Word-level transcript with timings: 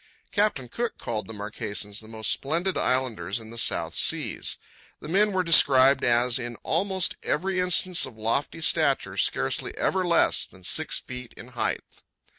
Captain 0.31 0.67
Cook 0.67 0.97
called 0.97 1.27
the 1.27 1.31
Marquesans 1.33 1.99
the 1.99 2.07
most 2.07 2.31
splendid 2.31 2.75
islanders 2.75 3.39
in 3.39 3.51
the 3.51 3.57
South 3.59 3.93
Seas. 3.93 4.57
The 4.99 5.07
men 5.07 5.31
were 5.31 5.43
described, 5.43 6.03
as 6.03 6.39
"in 6.39 6.55
almost 6.63 7.17
every 7.21 7.59
instance 7.59 8.07
of 8.07 8.17
lofty 8.17 8.61
stature, 8.61 9.15
scarcely 9.15 9.77
ever 9.77 10.03
less 10.03 10.47
than 10.47 10.63
six 10.63 10.97
feet 10.99 11.35
in 11.37 11.49
height." 11.49 11.83